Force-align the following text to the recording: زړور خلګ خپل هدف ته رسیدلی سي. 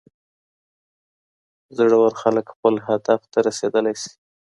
زړور 1.77 2.11
خلګ 2.21 2.45
خپل 2.53 2.75
هدف 2.87 3.21
ته 3.31 3.39
رسیدلی 3.47 3.95
سي. 4.01 4.11